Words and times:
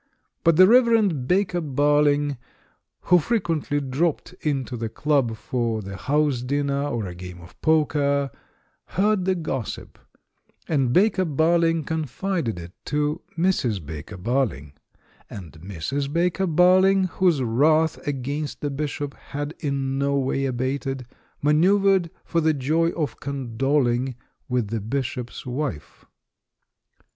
But 0.43 0.55
the 0.55 0.67
Rev. 0.67 1.27
Baker 1.27 1.61
Barling, 1.61 2.37
who 3.01 3.19
frequently 3.19 3.79
dropped 3.79 4.33
into 4.41 4.75
the 4.75 4.89
Club 4.89 5.37
for 5.37 5.83
the 5.83 5.95
house 5.95 6.41
dinner, 6.41 6.85
or 6.87 7.05
a 7.05 7.13
game 7.13 7.39
of 7.39 7.61
poker, 7.61 8.31
heard 8.85 9.25
the 9.25 9.35
gossip; 9.35 9.99
and 10.67 10.91
Baker 10.91 11.23
Barling 11.23 11.83
confided 11.83 12.57
it 12.57 12.73
to 12.85 13.21
Mrs. 13.37 13.85
Baker 13.85 14.17
Barling; 14.17 14.73
and 15.29 15.51
Mrs. 15.61 16.11
Baker 16.11 16.47
Barling, 16.47 17.03
whose 17.03 17.43
wrath 17.43 17.99
against 18.07 18.61
the 18.61 18.71
Bishop 18.71 19.13
had 19.13 19.53
in 19.59 19.99
no 19.99 20.17
way 20.17 20.45
abated, 20.45 21.05
manoeuvered 21.43 22.09
for 22.25 22.41
the 22.41 22.55
joy 22.55 22.89
of 22.93 23.19
condoling 23.19 24.15
with 24.49 24.69
the 24.69 24.81
Bishop's 24.81 25.45
wife. 25.45 26.05